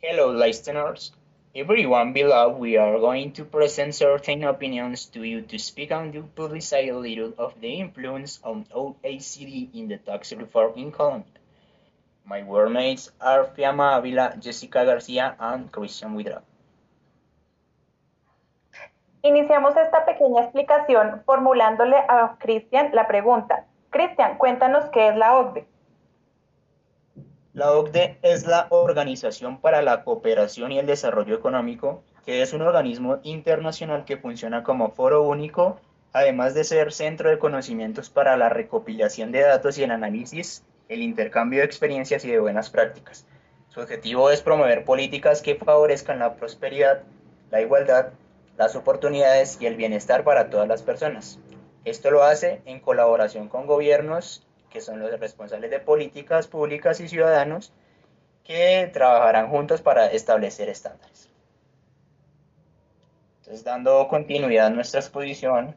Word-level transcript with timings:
Hello, 0.00 0.30
listeners. 0.30 1.10
Everyone 1.56 2.12
below, 2.12 2.50
we 2.50 2.76
are 2.76 3.00
going 3.00 3.32
to 3.32 3.44
present 3.44 3.92
certain 3.96 4.44
opinions 4.44 5.06
to 5.06 5.24
you 5.24 5.42
to 5.42 5.58
speak 5.58 5.90
and 5.90 6.12
to 6.12 6.22
publicize 6.22 6.88
a 6.88 6.96
little 6.96 7.34
of 7.36 7.60
the 7.60 7.80
influence 7.80 8.38
of 8.44 8.62
OECD 8.70 9.74
in 9.74 9.88
the 9.88 9.98
tax 9.98 10.32
reform 10.32 10.74
in 10.76 10.92
Colombia. 10.92 11.42
My 12.24 12.44
workmates 12.44 13.10
are 13.20 13.46
Fiamma 13.46 13.98
Avila, 13.98 14.38
Jessica 14.40 14.86
García, 14.86 15.34
and 15.40 15.72
Christian 15.72 16.14
Widra. 16.14 16.42
Iniciamos 19.24 19.76
esta 19.76 20.06
pequeña 20.06 20.42
explicación 20.44 21.24
formulándole 21.26 21.96
a 21.96 22.36
Cristian 22.38 22.94
la 22.94 23.08
pregunta. 23.08 23.66
Cristian, 23.90 24.38
cuéntanos 24.38 24.84
qué 24.90 25.08
es 25.08 25.16
la 25.16 25.36
OCDE. 25.40 25.66
La 27.58 27.72
OCDE 27.72 28.18
es 28.22 28.46
la 28.46 28.68
Organización 28.70 29.60
para 29.60 29.82
la 29.82 30.04
Cooperación 30.04 30.70
y 30.70 30.78
el 30.78 30.86
Desarrollo 30.86 31.34
Económico, 31.34 32.04
que 32.24 32.40
es 32.40 32.52
un 32.52 32.62
organismo 32.62 33.18
internacional 33.24 34.04
que 34.04 34.16
funciona 34.16 34.62
como 34.62 34.92
foro 34.92 35.24
único, 35.24 35.80
además 36.12 36.54
de 36.54 36.62
ser 36.62 36.92
centro 36.92 37.30
de 37.30 37.40
conocimientos 37.40 38.10
para 38.10 38.36
la 38.36 38.48
recopilación 38.48 39.32
de 39.32 39.40
datos 39.40 39.76
y 39.76 39.82
el 39.82 39.90
análisis, 39.90 40.62
el 40.88 41.02
intercambio 41.02 41.58
de 41.58 41.64
experiencias 41.64 42.24
y 42.24 42.30
de 42.30 42.38
buenas 42.38 42.70
prácticas. 42.70 43.26
Su 43.70 43.80
objetivo 43.80 44.30
es 44.30 44.40
promover 44.40 44.84
políticas 44.84 45.42
que 45.42 45.56
favorezcan 45.56 46.20
la 46.20 46.36
prosperidad, 46.36 47.02
la 47.50 47.60
igualdad, 47.60 48.10
las 48.56 48.76
oportunidades 48.76 49.58
y 49.60 49.66
el 49.66 49.74
bienestar 49.74 50.22
para 50.22 50.48
todas 50.48 50.68
las 50.68 50.84
personas. 50.84 51.40
Esto 51.84 52.12
lo 52.12 52.22
hace 52.22 52.62
en 52.66 52.78
colaboración 52.78 53.48
con 53.48 53.66
gobiernos, 53.66 54.46
que 54.70 54.80
son 54.80 55.00
los 55.00 55.18
responsables 55.18 55.70
de 55.70 55.80
políticas 55.80 56.46
públicas 56.46 57.00
y 57.00 57.08
ciudadanos, 57.08 57.72
que 58.44 58.90
trabajarán 58.92 59.48
juntos 59.48 59.82
para 59.82 60.06
establecer 60.06 60.68
estándares. 60.68 61.28
Entonces, 63.40 63.64
dando 63.64 64.08
continuidad 64.08 64.66
a 64.66 64.70
nuestra 64.70 65.00
exposición, 65.00 65.74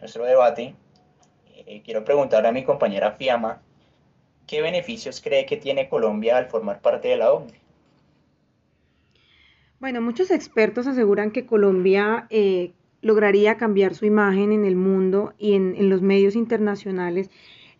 nuestro 0.00 0.24
debate, 0.24 0.74
eh, 1.66 1.82
quiero 1.84 2.04
preguntarle 2.04 2.48
a 2.48 2.52
mi 2.52 2.64
compañera 2.64 3.12
Fiamma, 3.12 3.62
¿qué 4.46 4.62
beneficios 4.62 5.20
cree 5.20 5.46
que 5.46 5.56
tiene 5.56 5.88
Colombia 5.88 6.36
al 6.36 6.46
formar 6.46 6.80
parte 6.80 7.08
de 7.08 7.16
la 7.16 7.32
OCDE? 7.32 7.60
Bueno, 9.78 10.00
muchos 10.00 10.30
expertos 10.30 10.86
aseguran 10.86 11.30
que 11.30 11.44
Colombia 11.44 12.26
eh, 12.30 12.72
lograría 13.02 13.56
cambiar 13.56 13.94
su 13.94 14.06
imagen 14.06 14.52
en 14.52 14.64
el 14.64 14.74
mundo 14.74 15.34
y 15.38 15.54
en, 15.54 15.88
los 15.90 16.02
medios 16.02 16.34
internacionales 16.34 17.30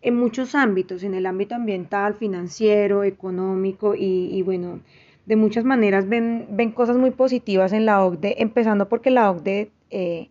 en 0.06 0.14
muchos 0.14 0.54
ámbitos, 0.54 1.02
en 1.02 1.14
el 1.14 1.26
ámbito 1.26 1.56
ambiental, 1.56 2.14
financiero, 2.14 3.02
económico 3.02 3.96
y, 3.96 4.40
bueno, 4.42 4.78
de 5.26 5.34
muchas 5.34 5.64
maneras 5.64 6.08
ven, 6.08 6.46
ven, 6.50 6.70
cosas 6.70 6.96
muy 6.96 7.10
positivas 7.10 7.72
en 7.72 7.86
la 7.86 8.04
OCDE, 8.04 8.40
empezando 8.40 8.88
porque 8.88 9.10
la 9.10 9.28
OCDE 9.32 9.72
eh, 9.90 10.28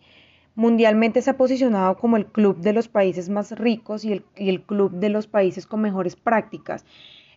mundialmente 0.56 1.22
se 1.22 1.32
ha 1.32 1.36
posicionado 1.36 1.98
como 1.98 2.16
el 2.16 2.26
club 2.26 2.62
de 2.62 2.72
los 2.72 2.88
países 2.88 3.28
más 3.28 3.52
ricos 3.52 4.06
y 4.06 4.14
el, 4.14 4.24
y 4.38 4.48
el 4.48 4.62
club 4.62 4.92
de 4.94 5.10
los 5.10 5.28
países 5.28 5.68
con 5.68 5.82
mejores 5.82 6.16
prácticas. 6.16 6.86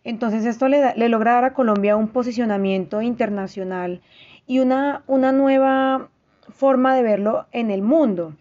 Entonces 0.05 0.45
esto 0.45 0.69
le, 0.69 0.95
le, 0.95 1.09
logra 1.09 1.33
dar 1.33 1.43
a 1.43 1.53
Colombia 1.53 1.97
un 1.97 2.07
posicionamiento 2.07 3.01
internacional 3.01 4.01
y 4.47 4.59
una, 4.59 5.03
una 5.07 5.33
nueva 5.33 6.07
forma 6.53 6.95
de 6.95 7.03
verlo 7.03 7.47
en 7.51 7.69
el 7.69 7.81
mundo. 7.81 8.33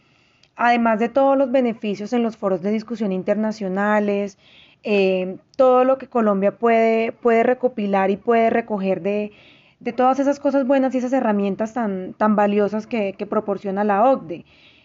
Además 0.60 0.98
de 0.98 1.08
todos 1.08 1.38
los 1.38 1.52
beneficios 1.52 2.12
en 2.12 2.24
los 2.24 2.36
foros 2.36 2.62
de 2.62 2.72
discusión 2.72 3.12
internacionales, 3.12 4.38
eh, 4.82 5.36
todo 5.56 5.84
lo 5.84 5.98
que 5.98 6.08
Colombia 6.08 6.58
puede, 6.58 7.12
puede 7.12 7.44
recopilar 7.44 8.10
y 8.10 8.16
puede 8.16 8.50
recoger 8.50 9.00
de, 9.00 9.30
de, 9.78 9.92
todas 9.92 10.18
esas 10.18 10.40
cosas 10.40 10.66
buenas 10.66 10.92
y 10.94 10.98
esas 10.98 11.12
herramientas 11.12 11.74
tan, 11.74 12.12
tan 12.14 12.34
valiosas 12.34 12.88
que, 12.88 13.12
que 13.12 13.24
proporciona 13.24 13.84
la 13.84 14.02
OCDE. 14.10 14.44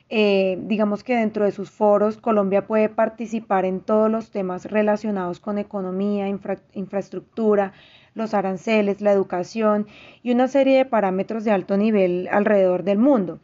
Eh, 0.10 0.60
digamos 0.62 1.04
que 1.04 1.16
dentro 1.16 1.44
de 1.44 1.52
sus 1.52 1.72
foros 1.72 2.18
Colombia 2.18 2.68
puede 2.68 2.88
participar 2.88 3.66
en 3.66 3.80
todos 3.80 4.12
los 4.12 4.30
temas 4.30 4.66
relacionados 4.66 5.40
con 5.40 5.58
economía, 5.58 6.28
infraestructura, 6.28 7.74
los 8.14 8.36
aranceles, 8.36 9.02
la 9.02 9.12
educación 9.12 9.88
y 10.22 10.34
una 10.34 10.48
serie 10.48 10.78
de 10.78 10.86
parámetros 10.86 11.44
de 11.46 11.52
alto 11.52 11.78
nivel 11.78 12.30
alrededor 12.32 12.84
del 12.84 13.00
mundo. 13.00 13.40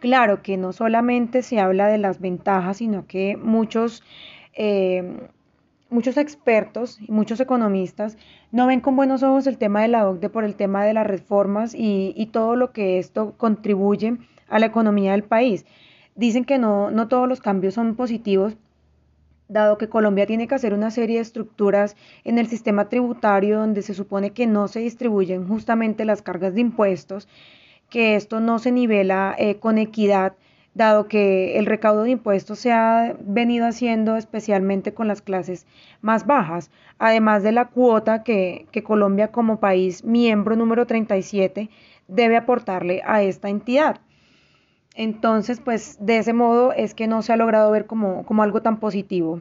Claro 0.00 0.42
que 0.42 0.56
no 0.56 0.72
solamente 0.72 1.42
se 1.42 1.60
habla 1.60 1.86
de 1.86 1.98
las 1.98 2.20
ventajas, 2.20 2.78
sino 2.78 3.06
que 3.06 3.36
muchos, 3.36 4.02
eh, 4.54 5.28
muchos 5.90 6.16
expertos 6.16 6.98
y 7.00 7.12
muchos 7.12 7.38
economistas 7.38 8.16
no 8.50 8.66
ven 8.66 8.80
con 8.80 8.96
buenos 8.96 9.22
ojos 9.22 9.46
el 9.46 9.58
tema 9.58 9.82
de 9.82 9.88
la 9.88 10.08
OCDE 10.08 10.30
por 10.30 10.44
el 10.44 10.54
tema 10.56 10.84
de 10.84 10.94
las 10.94 11.06
reformas 11.06 11.74
y, 11.74 12.14
y 12.16 12.26
todo 12.26 12.56
lo 12.56 12.72
que 12.72 12.98
esto 12.98 13.34
contribuye 13.36 14.16
a 14.48 14.58
la 14.58 14.66
economía 14.66 15.12
del 15.12 15.22
país. 15.22 15.66
Dicen 16.14 16.46
que 16.46 16.56
no, 16.56 16.90
no 16.90 17.06
todos 17.08 17.28
los 17.28 17.42
cambios 17.42 17.74
son 17.74 17.94
positivos, 17.94 18.56
dado 19.48 19.76
que 19.76 19.88
Colombia 19.90 20.26
tiene 20.26 20.48
que 20.48 20.54
hacer 20.54 20.72
una 20.72 20.90
serie 20.90 21.16
de 21.16 21.22
estructuras 21.22 21.96
en 22.24 22.38
el 22.38 22.46
sistema 22.46 22.88
tributario 22.88 23.58
donde 23.58 23.82
se 23.82 23.94
supone 23.94 24.30
que 24.30 24.46
no 24.46 24.66
se 24.68 24.80
distribuyen 24.80 25.46
justamente 25.46 26.06
las 26.06 26.22
cargas 26.22 26.54
de 26.54 26.62
impuestos, 26.62 27.28
que 27.90 28.14
esto 28.16 28.40
no 28.40 28.58
se 28.58 28.72
nivela 28.72 29.34
eh, 29.38 29.56
con 29.56 29.78
equidad, 29.78 30.34
dado 30.74 31.08
que 31.08 31.58
el 31.58 31.66
recaudo 31.66 32.04
de 32.04 32.10
impuestos 32.10 32.60
se 32.60 32.72
ha 32.72 33.16
venido 33.20 33.66
haciendo 33.66 34.16
especialmente 34.16 34.94
con 34.94 35.08
las 35.08 35.20
clases 35.20 35.66
más 36.00 36.26
bajas, 36.26 36.70
además 36.98 37.42
de 37.42 37.52
la 37.52 37.66
cuota 37.66 38.22
que, 38.22 38.66
que 38.70 38.82
Colombia 38.82 39.32
como 39.32 39.60
país 39.60 40.04
miembro 40.04 40.56
número 40.56 40.86
37 40.86 41.68
debe 42.08 42.36
aportarle 42.36 43.02
a 43.04 43.22
esta 43.22 43.48
entidad. 43.48 44.00
Entonces, 44.94 45.60
pues 45.60 45.96
de 46.00 46.18
ese 46.18 46.32
modo 46.32 46.72
es 46.72 46.94
que 46.94 47.06
no 47.06 47.22
se 47.22 47.32
ha 47.32 47.36
logrado 47.36 47.70
ver 47.70 47.86
como, 47.86 48.24
algo 48.42 48.62
tan 48.62 48.80
positivo. 48.80 49.40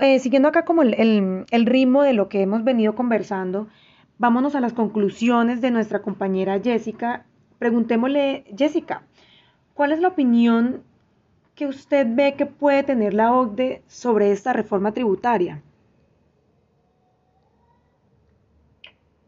Eh, 0.00 0.18
siguiendo 0.18 0.48
acá 0.48 0.64
como 0.64 0.82
el, 0.82 1.46
el, 1.50 1.66
ritmo 1.66 2.02
de 2.02 2.12
lo 2.12 2.28
que 2.28 2.42
hemos 2.42 2.62
venido 2.62 2.94
conversando, 2.94 3.68
vámonos 4.18 4.54
a 4.54 4.60
las 4.60 4.74
conclusiones 4.74 5.62
de 5.62 5.70
nuestra 5.70 6.02
compañera 6.02 6.60
Jessica. 6.60 7.24
Preguntémosle, 7.58 8.44
Jessica, 8.56 9.02
¿cuál 9.74 9.92
es 9.92 10.00
la 10.00 10.08
opinión 10.08 10.84
que 11.54 11.66
usted 11.66 12.06
ve 12.08 12.34
que 12.34 12.46
puede 12.46 12.82
tener 12.82 13.14
la 13.14 13.32
OCDE 13.32 13.82
sobre 13.86 14.30
esta 14.30 14.52
reforma 14.52 14.92
tributaria? 14.92 15.60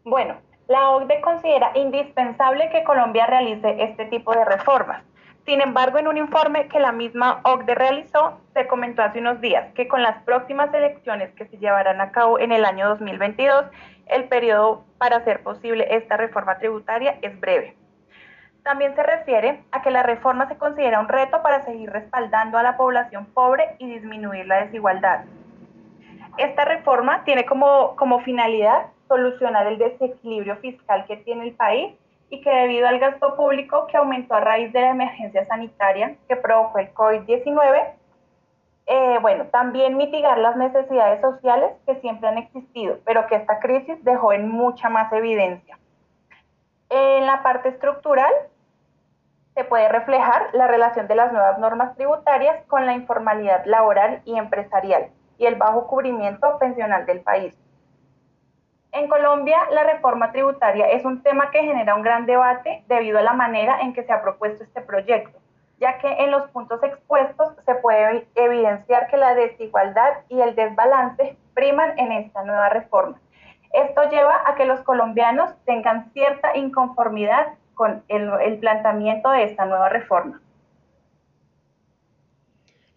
Bueno, 0.04 0.36
la 0.68 0.90
OCDE 0.90 1.20
considera 1.20 1.72
indispensable 1.74 2.70
que 2.70 2.84
Colombia 2.84 3.26
realice 3.26 3.82
este 3.82 4.04
tipo 4.06 4.32
de 4.32 4.44
reformas 4.44 5.04
sin 5.50 5.60
embargo, 5.62 5.98
en 5.98 6.06
un 6.06 6.16
informe 6.16 6.68
que 6.68 6.78
la 6.78 6.92
misma 6.92 7.40
OCDE 7.44 7.74
realizó, 7.74 8.38
se 8.54 8.66
comentó 8.66 9.02
hace 9.02 9.18
unos 9.18 9.40
días 9.40 9.72
que 9.74 9.88
con 9.88 10.00
las 10.00 10.22
próximas 10.22 10.72
elecciones 10.72 11.32
que 11.34 11.46
se 11.46 11.58
llevarán 11.58 12.00
a 12.00 12.12
cabo 12.12 12.38
en 12.38 12.52
el 12.52 12.64
año 12.64 12.88
2022, 12.88 13.64
el 14.06 14.24
periodo 14.28 14.84
para 14.98 15.16
hacer 15.16 15.42
posible 15.42 15.86
esta 15.90 16.16
reforma 16.16 16.58
tributaria 16.58 17.18
es 17.22 17.38
breve. 17.40 17.74
También 18.62 18.94
se 18.94 19.02
refiere 19.02 19.64
a 19.72 19.82
que 19.82 19.90
la 19.90 20.02
reforma 20.02 20.48
se 20.48 20.58
considera 20.58 21.00
un 21.00 21.08
reto 21.08 21.42
para 21.42 21.64
seguir 21.64 21.90
respaldando 21.90 22.58
a 22.58 22.62
la 22.62 22.76
población 22.76 23.26
pobre 23.26 23.76
y 23.78 23.90
disminuir 23.90 24.46
la 24.46 24.64
desigualdad. 24.64 25.24
Esta 26.36 26.64
reforma 26.64 27.24
tiene 27.24 27.46
como, 27.46 27.96
como 27.96 28.20
finalidad 28.20 28.86
solucionar 29.08 29.66
el 29.66 29.78
desequilibrio 29.78 30.56
fiscal 30.56 31.04
que 31.06 31.16
tiene 31.18 31.48
el 31.48 31.54
país 31.54 31.94
y 32.28 32.40
que 32.42 32.50
debido 32.50 32.86
al 32.86 33.00
gasto 33.00 33.34
público 33.36 33.86
que 33.88 33.96
aumentó 33.96 34.34
a 34.34 34.40
raíz 34.40 34.72
de 34.72 34.80
la 34.80 34.90
emergencia 34.90 35.44
sanitaria 35.46 36.16
que 36.28 36.36
provocó 36.36 36.78
el 36.78 36.94
COVID-19, 36.94 37.94
eh, 38.86 39.18
bueno, 39.20 39.46
también 39.46 39.96
mitigar 39.96 40.38
las 40.38 40.56
necesidades 40.56 41.20
sociales 41.20 41.72
que 41.86 41.96
siempre 41.96 42.28
han 42.28 42.38
existido, 42.38 42.98
pero 43.04 43.26
que 43.26 43.36
esta 43.36 43.58
crisis 43.58 44.02
dejó 44.04 44.32
en 44.32 44.48
mucha 44.48 44.88
más 44.88 45.12
evidencia. 45.12 45.79
En 46.90 47.24
la 47.24 47.44
parte 47.44 47.68
estructural 47.68 48.32
se 49.54 49.62
puede 49.62 49.88
reflejar 49.88 50.48
la 50.54 50.66
relación 50.66 51.06
de 51.06 51.14
las 51.14 51.32
nuevas 51.32 51.56
normas 51.60 51.94
tributarias 51.94 52.64
con 52.66 52.84
la 52.84 52.94
informalidad 52.94 53.64
laboral 53.64 54.22
y 54.24 54.36
empresarial 54.36 55.10
y 55.38 55.46
el 55.46 55.54
bajo 55.54 55.86
cubrimiento 55.86 56.58
pensional 56.58 57.06
del 57.06 57.20
país. 57.20 57.56
En 58.90 59.08
Colombia, 59.08 59.58
la 59.70 59.84
reforma 59.84 60.32
tributaria 60.32 60.88
es 60.90 61.04
un 61.04 61.22
tema 61.22 61.52
que 61.52 61.62
genera 61.62 61.94
un 61.94 62.02
gran 62.02 62.26
debate 62.26 62.82
debido 62.88 63.20
a 63.20 63.22
la 63.22 63.34
manera 63.34 63.80
en 63.82 63.92
que 63.92 64.02
se 64.02 64.12
ha 64.12 64.20
propuesto 64.20 64.64
este 64.64 64.80
proyecto, 64.80 65.38
ya 65.78 65.98
que 65.98 66.08
en 66.24 66.32
los 66.32 66.50
puntos 66.50 66.82
expuestos 66.82 67.54
se 67.64 67.76
puede 67.76 68.26
evidenciar 68.34 69.06
que 69.06 69.16
la 69.16 69.36
desigualdad 69.36 70.10
y 70.28 70.40
el 70.40 70.56
desbalance 70.56 71.36
priman 71.54 71.96
en 72.00 72.10
esta 72.10 72.42
nueva 72.42 72.68
reforma. 72.68 73.20
Esto 73.72 74.10
lleva 74.10 74.42
a 74.46 74.54
que 74.56 74.64
los 74.64 74.80
colombianos 74.80 75.50
tengan 75.64 76.12
cierta 76.12 76.56
inconformidad 76.56 77.54
con 77.74 78.02
el, 78.08 78.58
planteamiento 78.58 79.30
de 79.30 79.44
esta 79.44 79.64
nueva 79.64 79.88
reforma. 79.88 80.40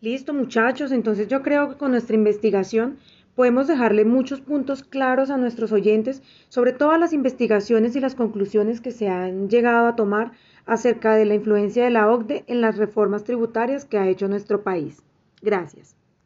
Listo, 0.01 0.33
muchachos. 0.33 0.91
Entonces 0.91 1.27
yo 1.27 1.41
creo 1.41 1.69
que 1.69 1.77
con 1.77 1.91
nuestra 1.91 2.15
investigación 2.15 2.99
podemos 3.35 3.67
dejarle 3.67 4.03
muchos 4.03 4.41
puntos 4.41 4.83
claros 4.83 5.29
a 5.29 5.37
nuestros 5.37 5.71
oyentes 5.71 6.21
sobre 6.49 6.73
todas 6.73 6.99
las 6.99 7.13
investigaciones 7.13 7.95
y 7.95 8.01
las 8.01 8.15
conclusiones 8.15 8.81
que 8.81 8.91
se 8.91 9.07
han 9.07 9.47
llegado 9.49 9.87
a 9.87 9.95
tomar 9.95 10.31
acerca 10.65 11.15
de 11.15 11.25
la 11.25 11.35
influencia 11.35 11.83
de 11.83 11.89
la 11.89 12.11
OCDE 12.11 12.43
en 12.47 12.61
las 12.61 12.77
reformas 12.77 13.23
tributarias 13.23 13.85
que 13.85 13.97
ha 13.97 14.07
hecho 14.07 14.27
nuestro 14.27 14.63
país. 14.63 15.01
Gracias. 15.41 15.95